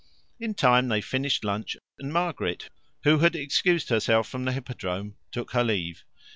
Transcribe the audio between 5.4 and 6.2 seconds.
her leave.